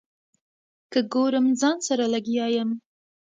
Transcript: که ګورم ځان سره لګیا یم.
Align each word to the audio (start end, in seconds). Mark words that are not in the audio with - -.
که 0.91 0.99
ګورم 1.13 1.45
ځان 1.59 1.77
سره 1.87 2.03
لګیا 2.13 2.47
یم. 2.55 2.69